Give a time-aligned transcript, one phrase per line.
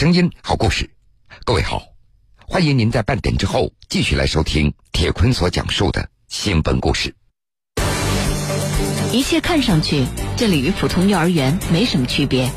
[0.00, 0.88] 声音，好故事。
[1.44, 1.82] 各位好，
[2.48, 7.14] 欢迎您在半点之后继续来收听铁坤所讲述的新闻故事。
[9.12, 10.06] 一切看上去，
[10.38, 12.50] 这里与普通幼儿园没什么区别。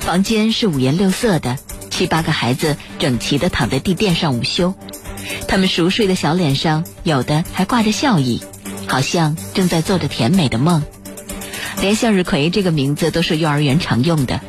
[0.00, 1.58] 房间是五颜六色的，
[1.90, 4.74] 七八个孩子整齐的躺在地垫上午休。
[5.46, 8.42] 他们熟睡的小脸上，有的还挂着笑意，
[8.88, 10.82] 好像正在做着甜美的梦。
[11.82, 14.40] 连向日葵这个名字都是幼儿园常用的。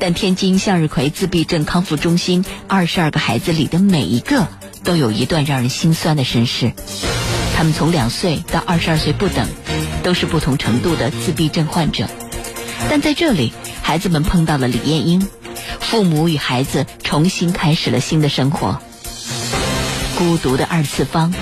[0.00, 4.46] 但天津向日葵自闭症康复中心二十二个孩子里的每一个，
[4.82, 6.72] 都有一段让人心酸的身世。
[7.56, 9.48] 他们从两岁到二十二岁不等，
[10.02, 12.08] 都是不同程度的自闭症患者。
[12.90, 15.28] 但在这里，孩子们碰到了李艳英，
[15.80, 18.80] 父母与孩子重新开始了新的生活。
[20.18, 21.32] 孤独的二次方，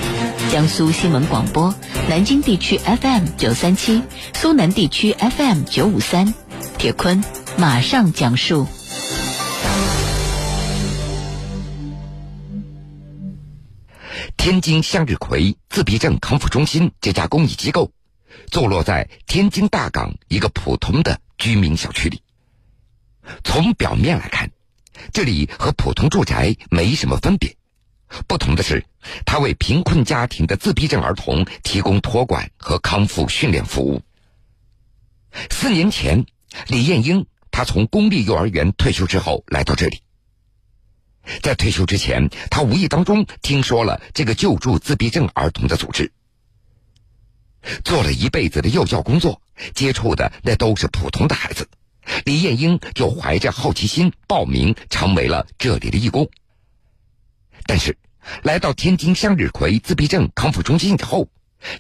[0.51, 1.75] 江苏新闻广播，
[2.09, 4.03] 南京地区 FM 九三七，
[4.35, 6.33] 苏南地区 FM 九五三，
[6.79, 7.25] 铁坤。
[7.63, 8.67] 马上讲述。
[14.37, 17.93] 天津向日葵自闭症康复中心这家公益机构，
[18.51, 22.21] 坐落在天津大港一个普通的居民小区里。
[23.45, 24.51] 从表面来看，
[25.13, 27.57] 这里和普通住宅没什么分别，
[28.27, 28.85] 不同的是，
[29.25, 34.03] 它为贫困家庭的自闭症儿童提供托管和康复训练服务。
[35.49, 36.27] 四年前，
[36.67, 37.25] 李艳英。
[37.53, 40.01] 他从公立幼儿园退休之后来到这里，
[41.43, 46.11] 在退休之前，他无意当中听说了这个救助自闭症儿童的组织。
[47.85, 49.41] 做了一辈子的幼教工作，
[49.75, 51.69] 接触的那都是普通的孩子，
[52.25, 56.29] 李艳英就怀着好奇心报名，成为了这里的义工。
[57.67, 57.97] 但是，
[58.43, 61.29] 来到天津向日葵自闭症康复中心以后，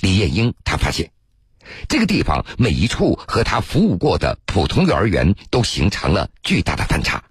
[0.00, 1.10] 李艳英她发现。
[1.88, 7.22] 这个地方每一处和他服务过的普通幼儿园都形成了巨大的反差。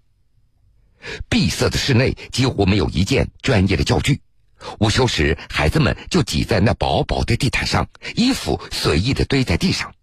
[1.30, 4.22] 闭塞的室内几乎没有一件专业的教具，
[4.80, 9.94] 午休时孩子们就挤在那薄薄的地毯上，衣服随意的堆在地上。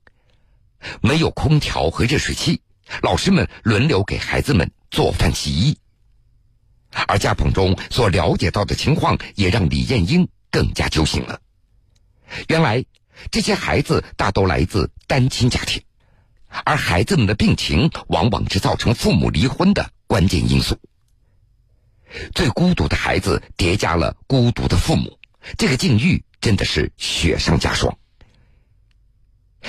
[1.01, 2.61] 没有空调和热水器，
[3.03, 5.79] 老师们轮流给孩子们做饭洗衣。
[7.07, 11.41] 而家访中所了解到的情况，也让李艳英更加揪心了。
[12.49, 12.85] 原来。
[13.31, 15.83] 这些孩子大都来自单亲家庭，
[16.65, 20.79] 而孩子们的病情往往是造成父母离婚的关键因素。
[22.35, 25.19] 最孤独的孩子叠加了孤独的父母，
[25.59, 27.99] 这个境遇真的是雪上加霜。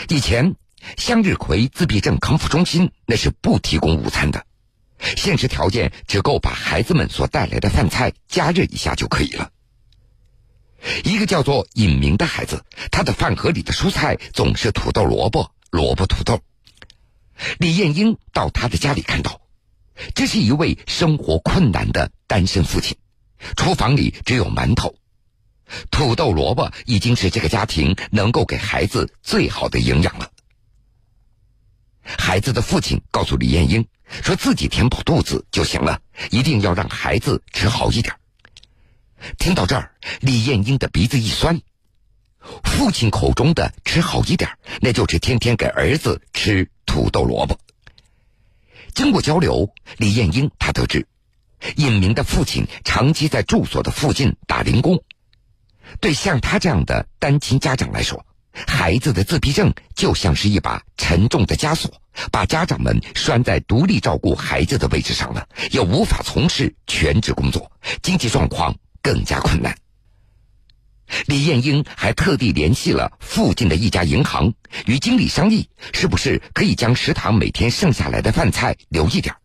[0.08, 0.56] 以前，
[0.98, 4.46] 向日葵自闭症康复中心那是不提供午餐的，
[5.18, 9.52] 现实条件只够把孩子们所带来的饭菜加热一下就可以了。
[11.04, 16.42] 一个叫做尹明的孩子，他的饭盒里的蔬菜总是土豆、萝卜、萝卜、土豆。
[17.58, 19.42] 李艳英到他的家里看到，
[20.14, 22.98] 这是一位生活困难的单身父亲，
[23.56, 24.96] 厨房里只有馒头、
[25.92, 30.32] 土豆、萝卜，已经是这个家庭能够给孩子最好的营养了。
[32.04, 33.86] 孩子的父亲告诉李艳英，
[34.24, 36.02] 说自己填饱肚子就行了，
[36.32, 38.19] 一定要让孩子吃好一点。
[39.38, 39.92] 听到这儿，
[40.22, 41.62] 李艳英的鼻子一酸。
[42.64, 44.50] 父亲口中的“吃好一点”，
[44.82, 47.60] 那就是天天给儿子吃土豆萝卜。
[48.94, 51.06] 经过交流，李艳英她得知，
[51.76, 55.04] 尹明的父亲长期在住所的附近打零工。
[56.00, 58.26] 对像他这样的单亲家长来说，
[58.68, 61.92] 孩子的自闭症就像是一把沉重的枷锁，
[62.32, 68.76] 把家长们拴在独立照顾孩子的位置上了，又无法从事全职工作，经济状况。
[69.02, 69.78] 更加困难。
[71.26, 74.54] 李艳英还特地联系了附近的一家银行，
[74.86, 79.36] 与经理商议，是不是可以将食堂每天剩下来的饭菜留一点。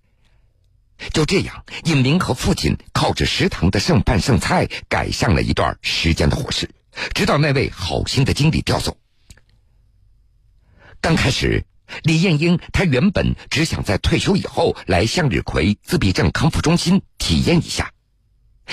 [1.12, 6.68] 就这样，尹明和父亲靠着食堂的剩饭剩菜，改善了一段时间的伙食，
[7.14, 8.98] 直到那位好心的经理调走。
[11.00, 11.64] 刚开始，
[12.02, 17.90] 李艳英她原本只想在退休以后来向日葵自闭症康复中心体验一下。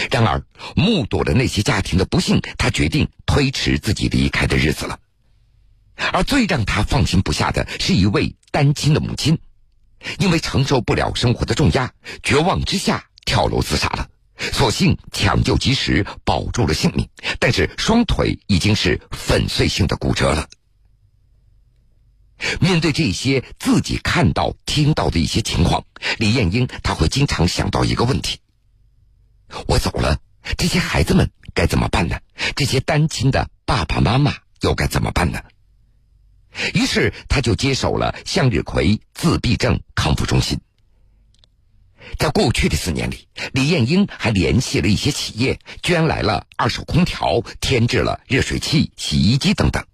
[0.09, 0.43] 然而，
[0.75, 4.99] 目睹了那些家庭的不幸，他决定推迟自己离开的日子了。
[6.13, 9.37] 而最让他放心不下的是一位单亲的母亲，
[10.19, 11.93] 因为承受不了生活的重压，
[12.23, 14.07] 绝望之下跳楼自杀了。
[14.53, 20.49] 所幸抢救及时，保住了性命，但是双腿已经是粉碎性的骨折了。
[22.59, 25.85] 面对这些自己看到、听到的一些情况，
[26.17, 28.39] 李艳英她会经常想到一个问题。
[29.67, 30.19] 我走了，
[30.57, 32.19] 这些孩子们该怎么办呢？
[32.55, 35.41] 这些单亲的爸爸妈妈又该怎么办呢？
[36.73, 40.59] 于是他就接手了向日葵自闭症康复中心。
[42.17, 49.85] 在过去的四年里，李艳英还联系了一些企业，捐来了二手空调，添置了热水器、洗衣机等等，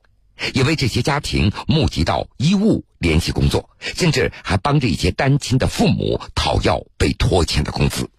[0.54, 8.10] 也为这些家庭募集到衣物、联系工作，甚至还帮着一些单亲的父母讨要被拖欠的工资。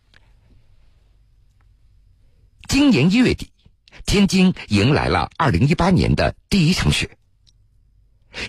[2.69, 3.51] 今年一月底，
[4.05, 7.09] 天津迎来了二零一八年的第一场雪。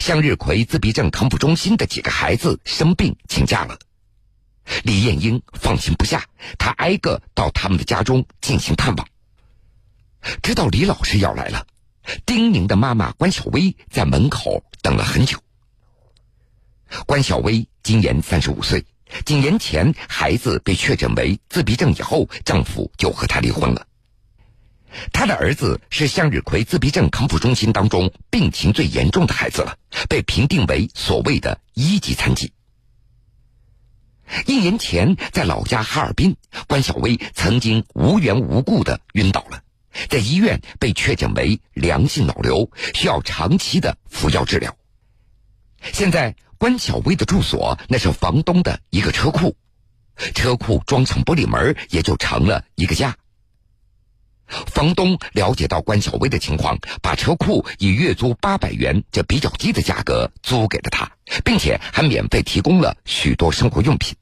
[0.02, 3.80] 向日葵自闭症康复中心的几个孩子生病请假了。
[4.84, 6.26] 李艳英放心不下，
[6.58, 9.08] 她挨个到他们的家中进行探望。
[10.44, 11.66] 知道李老师要来了，
[12.26, 15.40] 丁宁的妈妈关小薇在门口等了很久。
[17.06, 18.86] 关小薇今年三十五岁，
[19.26, 23.86] 几年前孩子被确诊为自闭症以后，丈夫就和她离婚了。
[25.12, 29.78] 他的儿子是向日葵自闭症康复中心当中病情最严重的孩子了，
[30.08, 32.52] 被评定为所谓的一级残疾。
[34.46, 36.36] 一年前，在老家哈尔滨，
[36.68, 39.62] 关小薇曾经无缘无故的晕倒了，
[40.08, 44.76] 在医院被确诊为良性脑瘤，需要长期的服药治疗。
[45.94, 49.56] 现在，关小薇的住所那是房东的一个车库，
[50.36, 53.16] 车库装上玻璃门，也就成了一个家。
[54.50, 61.12] 房东了解到关小薇的情况，把车库以月租八百元这比较低的价格租给了他，
[61.46, 64.16] 并且还免费提供了许多生活用品。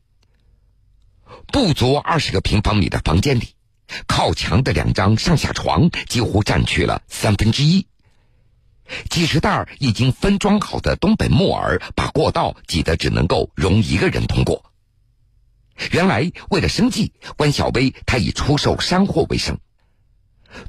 [1.48, 3.56] 不足二十个平方米的房间里，
[4.06, 7.88] 靠墙的两张上下床几乎占去了三分之一。
[9.10, 14.72] 几十袋已经分装好的东北木耳，把过道挤得只能够容一个人通过。
[15.92, 19.60] 原来为了生计，关小薇她以出售山货为生。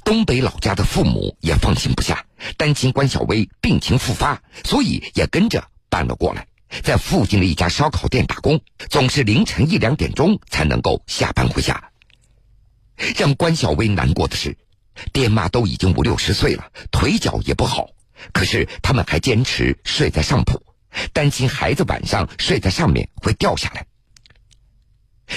[0.04, 2.24] 东北老家的父母也放心不下，
[2.56, 6.46] 担心关小薇病情复发，所以也跟着搬了过来，
[6.82, 8.60] 在附近的一家烧烤店打工，
[8.90, 11.90] 总是凌晨一两点钟才能够下班回家。
[13.16, 14.56] 让关小薇难过的是，
[15.12, 17.88] 爹妈都已经五六十岁了，腿脚也不好，
[18.32, 20.60] 可是他们还坚持睡在上铺，
[21.12, 23.86] 担心孩子晚上睡在上面会掉下来。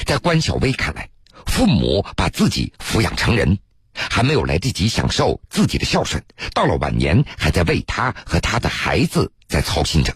[0.05, 1.09] 在关小薇看来，
[1.45, 3.59] 父母把自己抚养成人。
[3.93, 6.23] 还没有来得及享受自己的孝顺，
[6.53, 10.15] 到了晚年还在为他和他的孩子在操心着。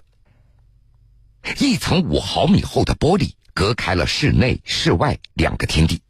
[1.59, 6.01] 一层五毫米厚的玻璃隔开了室内、室外两个天地，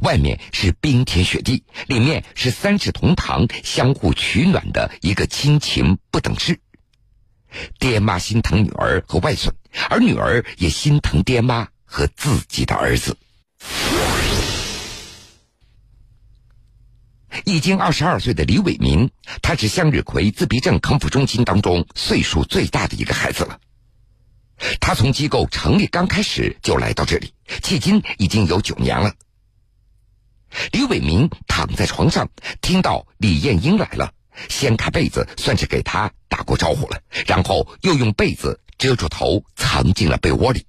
[0.00, 6.58] 外面是冰天雪地，里面是三世同堂、相互取暖的一个亲情不等式。
[7.78, 9.54] 爹妈心疼女儿和外孙，
[9.90, 13.18] 而女儿也心疼爹妈和自己的儿子。
[17.44, 19.10] 已经二十二岁的李伟民，
[19.40, 23.60] 他是向日葵自闭症康复中心当中岁数最大的一个孩子了。
[24.80, 29.12] 他从机构成立刚开始就来到这里，迄今已经有九年了。
[30.70, 32.28] 李伟民躺在床上，
[32.60, 34.12] 听到李艳英来了，
[34.48, 40.66] 掀开被子，算是给他打过招呼了，然后又用被子遮住头，藏进了被窝里。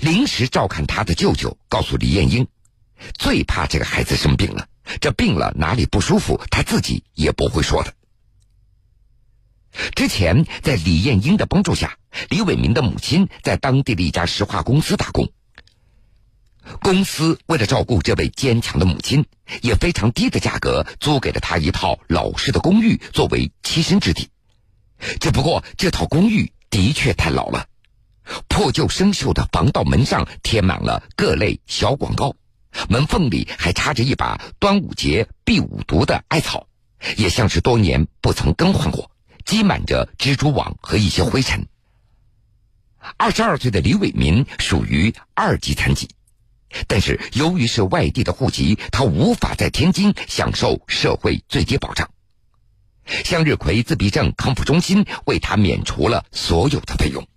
[0.00, 2.46] 临时照看他的舅舅告诉李艳英，
[3.18, 4.68] 最怕这个孩子生病了。
[5.00, 7.94] 这病了哪里不舒服，他自己也不会说的。
[9.96, 11.98] 之前在李艳英的帮助下，
[12.28, 15.32] 李伟民的母亲在当地的一家石化公司打工。
[16.80, 19.26] 公司为了照顾这位坚强的母亲，
[19.62, 24.28] 以非常低的价格租给了他一套老式的公寓作为栖身之地。
[25.20, 27.66] 只不过这套公寓的确太老了，
[28.48, 32.34] 破旧生锈的防盗门上贴满了各类小广告。
[32.88, 36.66] 门缝里还插着一把端午节避五毒的艾草，
[37.16, 39.10] 也像是多年不曾更换过，
[39.44, 41.66] 积满着蜘蛛网和一些灰尘。
[43.16, 46.08] 二十二岁的李伟民属于二级残疾，
[46.88, 52.10] 但是由于是外地的户籍，他无法在天津享受社会最低保障。
[53.06, 57.28] 向日葵自闭症康复中心为他免除了所有的费用。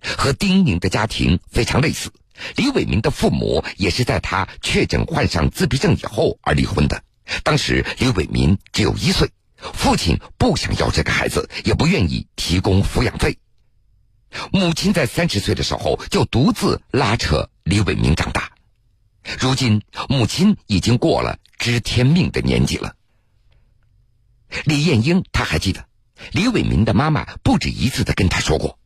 [0.00, 2.10] 和丁宁的家庭非常类似。
[2.56, 7.02] 李伟民的父母也是在他确诊患上自闭症以后而离婚的。
[7.42, 13.38] 当时李伟民只有一岁，父亲不想要这个孩子，也不愿意提供抚养费。
[14.52, 18.50] 母亲在三十岁的时候就独自拉扯李伟民长大。
[19.38, 22.94] 如今母亲已经过了知天命的年纪了。
[24.64, 25.86] 李艳英他还记得，
[26.32, 28.78] 李伟民的妈妈不止一次的跟他说过，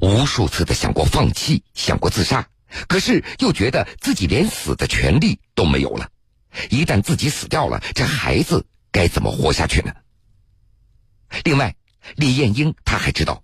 [0.00, 2.48] 无数次的想过放弃，想过自杀。
[2.88, 6.08] 可是又觉得自己连死的权利都没有了，
[6.70, 9.92] 一旦自己死掉了，这孩子该怎么活下去呢？
[11.44, 11.74] 另外，
[12.16, 13.42] 李艳英她还知道，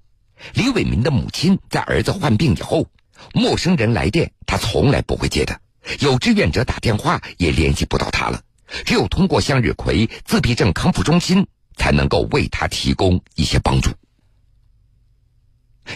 [0.54, 2.86] 李伟民的母亲在儿子患病以后，
[3.34, 5.54] 陌生人来电，他从来不会接的；
[6.00, 8.42] 有志愿者打电话，也联系不到他了。
[8.84, 13.90] 只有通过向日葵自闭症康复中心，才能够为他提供一些帮助。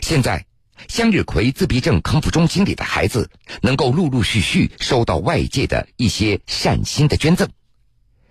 [0.00, 0.46] 现在，
[0.88, 7.48] 向日葵自闭症康复中心里的孩子能够陆陆续续收到外界的一些善心的捐赠，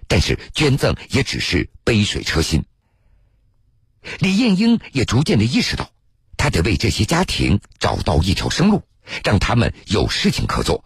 [0.08, 2.64] 但是捐赠也只是杯水车薪。
[4.20, 5.90] 李艳英也逐渐的意识到，
[6.38, 8.84] 她得为这些家庭找到一条生路，
[9.24, 10.84] 让他们有事情可做。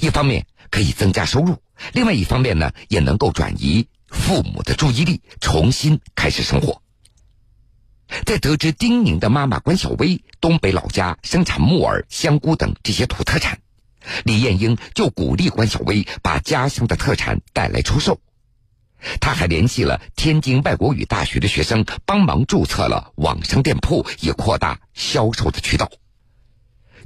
[0.00, 1.56] 一方面可以增加收入，
[1.92, 6.82] 另外一方面呢，也能够转移父母的注意力，重新开始生活。
[8.24, 13.58] 在得知丁宁的妈妈关小薇东北老家生产木耳、香菇等这些土特产，
[14.24, 18.20] 李艳英就鼓励关小薇把家乡的特产带来出售。
[19.20, 25.90] 他还联系了天津外国语大学的学生，帮忙注册了网上店铺，以扩大销售的渠道。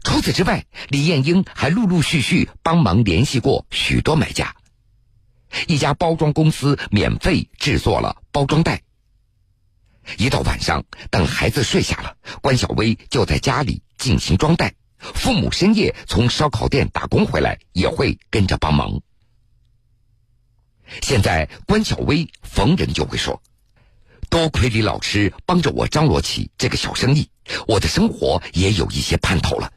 [0.04, 4.54] 除此之外，李艳英还陆陆续续帮忙联系过许多买家。
[5.66, 8.82] 一家包装公司免费制作了包装袋。
[10.18, 14.74] 一到晚上，等孩子睡下了，关小薇就在家里进行装袋。
[14.98, 19.00] 父母深夜从烧烤店打工回来，也会跟着帮忙。
[21.00, 23.40] 现在，关小薇逢人就会说
[24.28, 27.30] ：“多亏李老师帮着我张罗起这个小生意，
[27.66, 29.72] 我的生活也有一些盼头了。”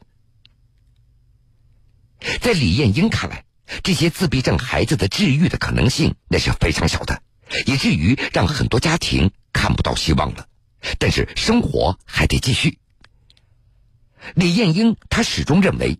[2.40, 3.44] 在李艳英看来，
[3.82, 7.22] 这些自闭症孩子的治愈的可能性那是非常小的，
[7.64, 10.46] 以至于让很多家庭看不到希望了。
[10.98, 12.78] 但是生活还得继续。
[14.34, 15.98] 李艳英她始终认为。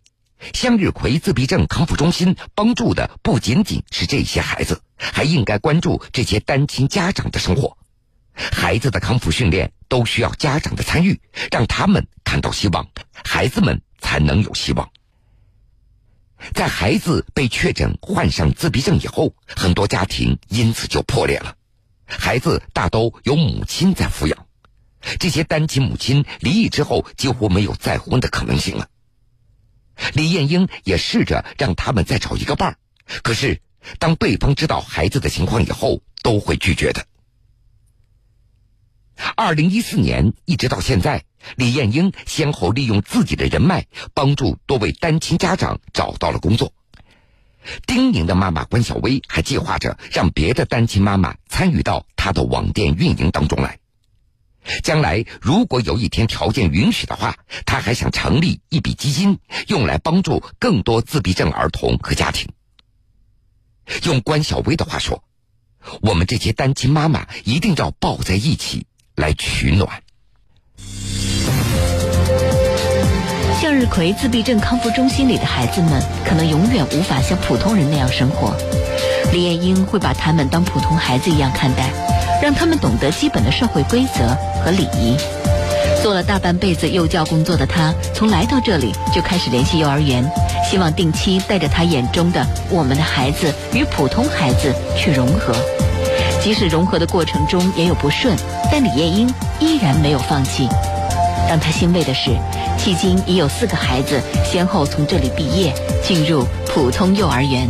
[0.52, 7.78] 向日葵自闭症康复中心帮助的不仅仅是这些孩子，还应该关注这些单亲家长的生活。
[8.34, 11.18] 孩子的康复训练都需要家长的参与，
[11.50, 12.86] 让他们看到希望，
[13.24, 14.90] 孩子们才能有希望。
[16.52, 21.56] 在孩子被确诊患上自闭症以后，很多家庭因此就破裂了。
[22.18, 24.46] 孩子大都由母亲在抚养，
[25.18, 28.88] 这些单亲母亲离异之后，几乎没有再婚的可能性了。
[30.14, 32.76] 李艳英也试着让他们再找一个伴儿，
[33.22, 33.60] 可是
[33.98, 37.06] 当对方知道孩子的情况以后，都会拒绝的。
[39.36, 41.24] 二零一四年一直到现在，
[41.56, 46.72] 李艳英先后利用自己的人脉，帮助多位单亲家长找到了工作。
[47.86, 53.78] 丁宁的妈妈关小薇还计划着让别的单亲妈妈参与到她的网店运营当中来。
[54.82, 62.48] 将来如果有一天条件允许的话，她还想成立一笔基金，用来帮助更多自闭症儿童和家庭。
[64.04, 65.22] 用关小薇的话说
[66.00, 70.02] ：“我们这些单亲妈妈一定要抱在一起来取暖。”
[73.64, 75.92] 向日葵自闭症康复中心里的孩子们
[76.22, 78.54] 可能永远无法像普通人那样生活，
[79.32, 81.88] 李艳英会把他们当普通孩子一样看待。
[82.42, 85.16] 让他们懂得基本的社会规则和礼仪。
[86.02, 90.22] 做了大半辈子幼教工作的他，从来到这里就开始联系幼儿园，
[90.70, 95.54] 希望定期带着他眼中的我们的孩子与普通孩子去融合。
[96.42, 98.36] 即使融合的过程中也有不顺，
[98.70, 99.26] 但李艳英
[99.58, 100.68] 依然没有放弃。
[101.48, 102.30] 让他欣慰的是，
[102.78, 107.68] 迄今已有四个孩子先后从这里毕业，进入普通幼儿园。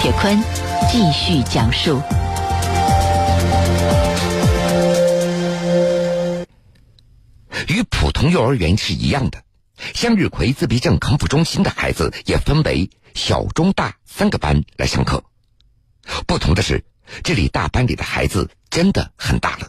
[0.00, 0.42] 铁坤
[0.90, 2.00] 继续讲述。
[7.68, 9.42] 与普通幼儿园是一样的，
[9.94, 15.22] 向日葵自闭症康复中心的孩子也分为小、中、大三个班来上课。
[16.26, 16.84] 不同的是，
[17.22, 19.68] 这里大班里的孩子真的很大了。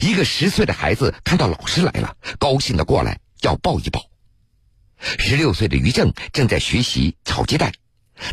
[0.00, 4.00] 一个十岁的孩子看到老师来了，高兴的过来要抱一抱。
[5.18, 7.72] 十六岁的于正正在学习炒鸡蛋，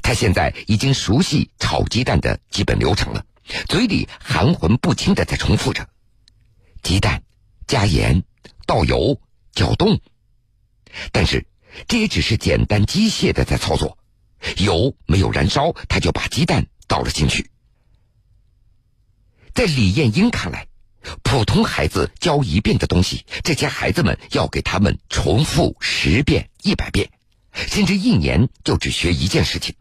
[0.01, 3.25] 他现在已经熟悉炒鸡蛋的基本流程了，
[3.67, 5.87] 嘴里含混不清的在重复着：
[6.83, 7.23] 鸡蛋
[7.67, 8.23] 加盐。
[8.67, 9.19] 倒油、
[9.51, 9.99] 搅动，
[11.11, 11.47] 但是
[11.87, 13.97] 这也只是简单机械的在操作。
[14.57, 17.49] 油没有燃烧，他就把鸡蛋倒了进去。
[19.55, 20.67] 在李艳英看来，
[21.23, 27.09] 普通孩子教一遍的东西，这些孩子们要给他们重复十遍、一百遍，
[27.53, 29.75] 甚至一年就只学一件事情，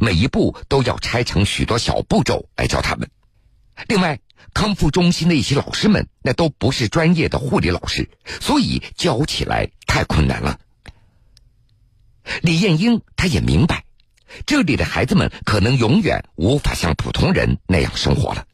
[0.00, 3.10] 每一步都要拆成许多小步骤来教他们。
[3.88, 4.20] 另外，
[4.52, 8.08] 康复中心的一些老师们，那都不是专业的护理老师，
[8.40, 10.60] 所以教起来太困难了。
[12.42, 13.84] 李艳英她也明白，
[14.46, 18.46] 这里的孩子们可能永远无法像普通人那样生活了，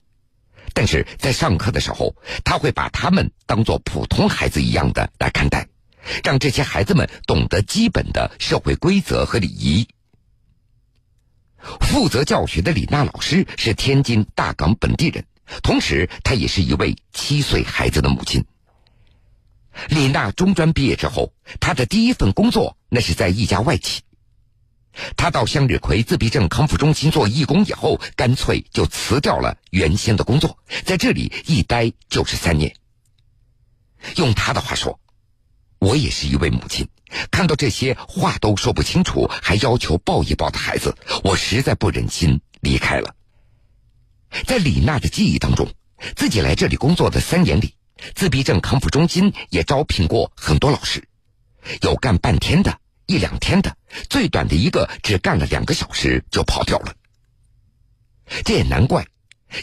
[0.74, 5.68] 但是在上课的时候，他会把他们当做普通孩子一样的来看待，
[6.24, 9.88] 让这些孩子们懂得基本的社会规则和礼仪。
[11.80, 15.26] 负责教学的李娜老师是天津大港本地人，
[15.62, 18.44] 同时她也是一位七岁孩子的母亲。
[19.88, 24.02] 李娜中专毕业之后，她的第一份工作那是在一家外企。
[25.16, 32.74] 他到向日葵自闭症康复中心做义工以后，干脆就辞掉了原先的工作，在这里一待就是三年。
[34.16, 34.98] 用他的话说
[35.78, 36.88] ：“我也是一位母亲，
[37.30, 43.14] 看到这些话都说不清楚，还要求抱一抱的孩子，我实在不忍心离开了。”
[44.46, 45.68] 在李娜的记忆当中，
[46.16, 47.74] 自己来这里工作的三年里，
[48.14, 51.06] 自闭症康复中心也招聘过很多老师，
[51.82, 52.78] 有干半天的。
[53.10, 53.76] 一两天的，
[54.08, 56.94] 最短的一个只干了两个小时就跑掉了。
[58.44, 59.04] 这也难怪，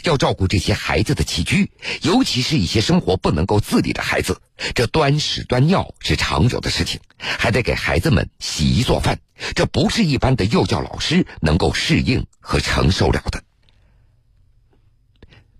[0.04, 1.70] 要照顾这些孩子的起居，
[2.02, 4.42] 尤其是一些生活不能够自理的孩子，
[4.74, 9.18] 这端屎端尿是常有的事情，还得给孩子们洗衣做饭，
[9.54, 13.42] 这不是一般的幼教老师能够适应和承受了的。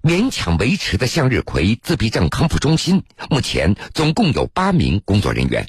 [0.02, 5.66] 勉强维持的向日葵自闭症康复中心，目前总共有八名工作人员。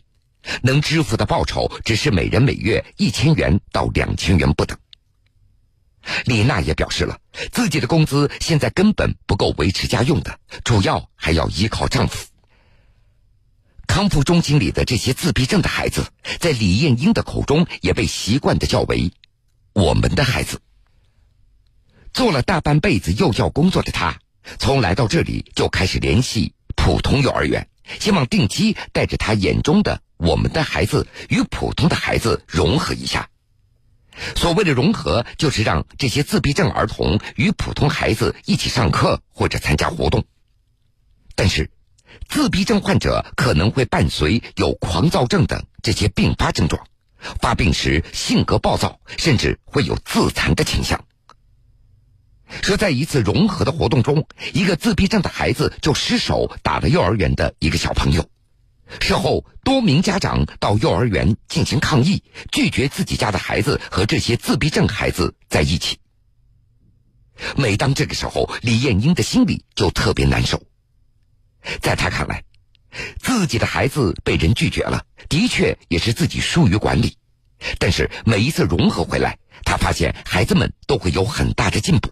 [0.61, 4.77] 能支付的报酬只是每人每月一千元到两千元不等。
[6.25, 7.19] 李娜也表示了，
[7.51, 12.27] 自己的工资现在根本不够维持家用的，主要还要依靠丈夫。
[13.85, 16.05] 康复中心里的这些自闭症的孩子，
[16.39, 19.11] 在李艳英的口中也被习惯的叫为
[19.73, 20.61] “我们的孩子”。
[22.13, 24.19] 做了大半辈子幼教工作的她，
[24.57, 27.67] 从来到这里就开始联系普通幼儿园，
[27.99, 30.01] 希望定期带着他眼中的。
[30.17, 33.29] 我们的孩子与普通的孩子融合一下。
[34.35, 40.25] 所谓的融合，就是让这些自闭症儿童与普通孩子一起上课或者参加活动。
[41.35, 41.71] 但是，
[42.27, 46.85] 自闭症患者可能会伴随有狂躁症等这些并发症状，
[47.41, 51.05] 发病时性格暴躁，甚至会有自残的倾向。
[52.61, 58.29] 说在一次融合的活动中，一个自闭症的孩子就失手打了幼儿园的一个小朋友。
[58.99, 65.99] 事后，多名家长到幼儿园进行抗议，拒绝自己家的孩子和这些自闭症孩子在一起。
[67.55, 70.61] 每当这个时候，李艳英的心里就特别难受。
[71.81, 72.43] 在她看来，
[73.21, 77.15] 自己的孩子被人拒绝了，的确也是自己疏于管理。
[77.77, 82.09] 但是每一次融合回来，她发现孩子们都会有很大的进步。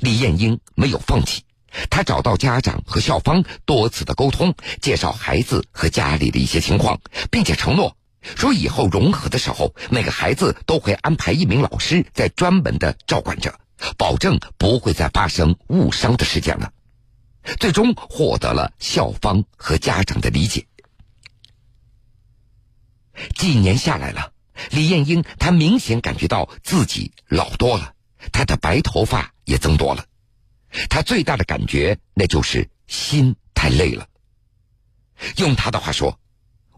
[0.00, 1.42] 李艳英没有放弃。
[1.90, 13.60] 他找到家长和校方多次的沟通，介绍孩子和家里的一些情况，并且承诺说以后融合的时候，每个孩子都会安排一名老师在专门的照管着，
[13.98, 16.72] 保证不会再发生误伤的事件了。
[17.60, 20.66] 最终获得了校方和家长的理解。
[23.34, 24.32] 几年下来了，
[24.70, 27.92] 李艳英她明显感觉到自己老多了，
[28.32, 30.04] 她的白头发也增多了。
[30.90, 34.06] 他最大的感觉，那就是心太累了。
[35.36, 36.20] 用他的话说：“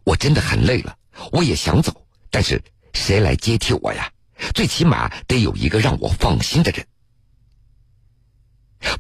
[0.05, 0.97] 我真的很累了，
[1.33, 4.13] 我也想走，但是谁来接替我呀？
[4.55, 6.87] 最起码得有一个让我放心的人。”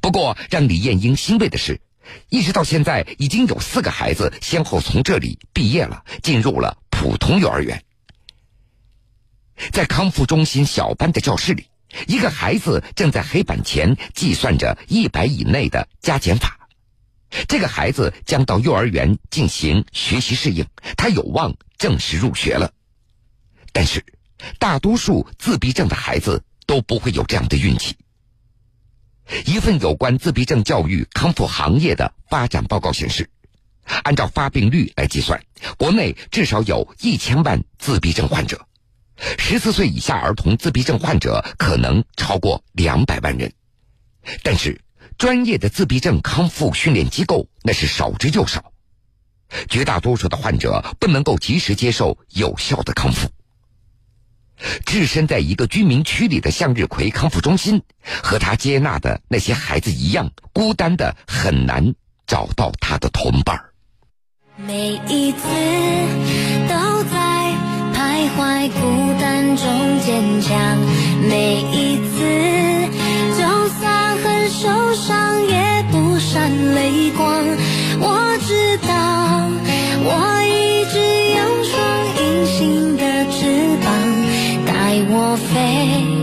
[0.02, 1.80] 不过，让李艳英欣慰的是，
[2.30, 7.84] 一直到现在已经有四个孩子先后从这里毕业了，进入了普通幼儿园。
[9.72, 11.68] 在康复中心小班的教室里。
[12.06, 16.68] 一个孩子正在黑板前计算着一百以内的加减法。
[17.46, 22.72] 这个孩子将到幼儿园进行学习适应，他有望正式入学了。
[23.72, 24.04] 但是，
[24.58, 27.96] 大多数自闭症的孩子都不会有这样的运气。
[29.44, 33.28] 一份有关自闭症教育康复行业的发展报告显示，
[34.04, 35.42] 按照发病率来计算，
[35.76, 38.67] 国内至少有一千万自闭症患者。
[39.20, 43.52] 十四岁以下儿童自闭症患者可能超过两百万人，
[44.44, 44.80] 但是
[45.18, 48.72] 专业的自闭症康复训练机构那是少之又少，
[49.68, 53.28] 绝大多数的患者不能够及时接受有效的康复。
[54.86, 57.82] 置身在一个居民区里的向日葵康复中心，
[58.22, 61.94] 和他接纳的那些孩子一样，孤单的很难
[62.26, 63.60] 找到他的同伴
[64.56, 65.38] 每一次
[66.68, 67.28] 都在。
[67.94, 68.97] 徘徊孤
[69.58, 69.66] 中
[70.00, 70.78] 坚强，
[71.28, 72.14] 每一次
[73.36, 73.40] 就
[73.80, 77.44] 算很受伤也不闪泪光。
[78.00, 78.90] 我知道，
[80.04, 80.08] 我
[80.44, 80.96] 一直
[81.34, 81.74] 有双
[82.20, 83.36] 隐形的翅
[83.82, 83.86] 膀，
[84.64, 84.72] 带
[85.10, 86.17] 我飞，飞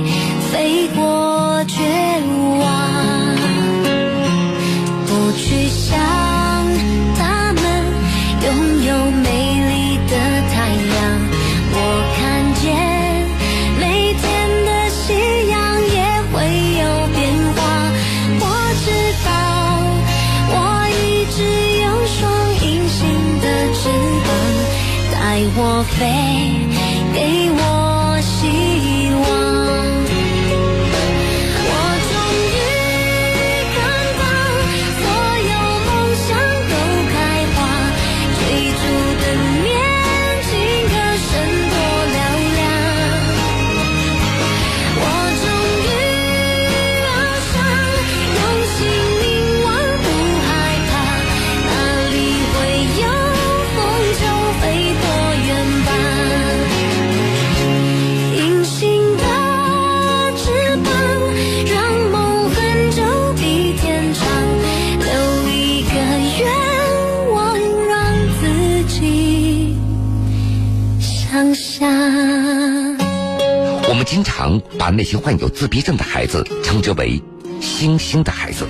[74.96, 77.22] 那些患有自闭症的孩子称之为
[77.60, 78.66] “星星的孩子”，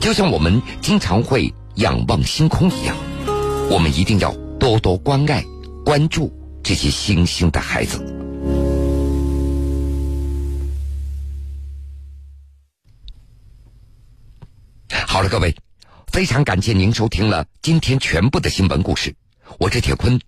[0.00, 2.96] 就像我们经常会仰望星空一样，
[3.70, 5.44] 我们一定要多多关爱、
[5.84, 7.98] 关注这些星星的孩子。
[15.06, 15.54] 好了，各位，
[16.06, 19.14] 非常感谢您收听了今天全部的新闻故事，
[19.58, 20.18] 我是铁坤。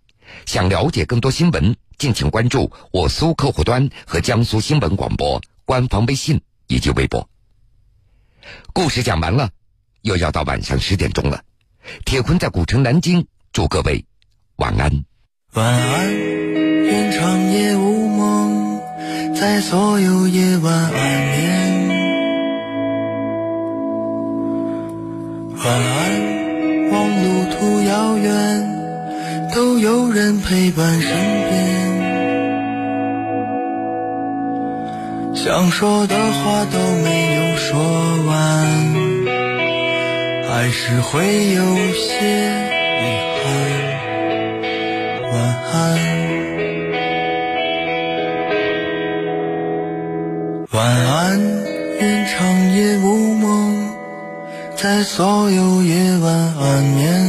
[0.47, 7.29] 想了解更多新闻，敬请关注我苏客户端和江苏新闻广播官方微信以及微博。
[8.73, 9.51] 故事讲完了，
[10.03, 11.42] 又要到晚上十点钟了。
[12.05, 14.05] 铁坤在古城南京，祝各位
[14.57, 15.05] 晚安。
[15.53, 18.81] 晚安，愿长夜无梦，
[19.35, 21.85] 在所有夜晚安眠。
[25.57, 26.34] 晚安，
[29.54, 31.54] 都有人陪伴身边。
[35.32, 37.78] 想说的话都没有说
[38.26, 38.34] 完，
[40.48, 41.62] 还是会有
[41.92, 42.10] 些
[42.98, 43.04] 遗
[43.38, 43.44] 憾。
[45.32, 45.34] 晚
[45.72, 45.74] 安，
[50.72, 51.38] 晚安，
[52.00, 52.34] 愿长
[52.72, 53.44] 夜无梦，
[54.74, 57.23] 在所有夜晚安眠。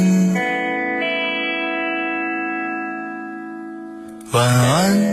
[4.36, 5.05] 晚安，